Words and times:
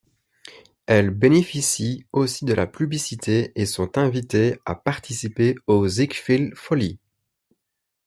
Elles 0.87 1.11
bénéficient 1.11 2.07
aussi 2.11 2.43
de 2.43 2.55
la 2.55 2.65
publicité 2.65 3.51
et 3.53 3.67
sont 3.67 3.99
invitées 3.99 4.57
à 4.65 4.73
participer 4.73 5.53
aux 5.67 5.87
Ziegfeld 5.87 6.55
Follies. 6.55 6.97